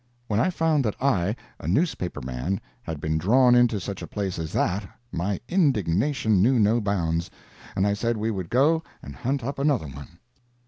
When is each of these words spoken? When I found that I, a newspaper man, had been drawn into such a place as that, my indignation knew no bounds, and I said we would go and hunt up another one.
When 0.25 0.39
I 0.39 0.49
found 0.49 0.83
that 0.83 0.95
I, 0.99 1.35
a 1.59 1.67
newspaper 1.67 2.21
man, 2.21 2.59
had 2.81 2.99
been 2.99 3.19
drawn 3.19 3.53
into 3.53 3.79
such 3.79 4.01
a 4.01 4.07
place 4.07 4.39
as 4.39 4.51
that, 4.51 4.89
my 5.11 5.39
indignation 5.47 6.41
knew 6.41 6.57
no 6.57 6.81
bounds, 6.81 7.29
and 7.75 7.85
I 7.85 7.93
said 7.93 8.17
we 8.17 8.31
would 8.31 8.49
go 8.49 8.81
and 9.03 9.15
hunt 9.15 9.43
up 9.43 9.59
another 9.59 9.85
one. 9.89 10.17